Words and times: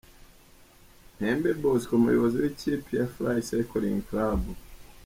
Ntembe 1.15 1.49
Bosco 1.61 1.91
umuyobozi 1.99 2.35
w'ikipe 2.43 2.89
ya 2.99 3.07
Fly 3.13 3.37
Cycling 3.47 4.01
Club. 4.09 4.41